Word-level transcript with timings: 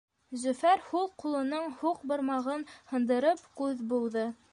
Зөфәр 0.43 0.79
һул 0.85 1.05
ҡулының 1.23 1.67
һуҡ 1.81 2.01
бармағын 2.13 2.63
һындырып, 2.95 3.45
күҙ 3.61 3.85
быуҙы. 3.93 4.25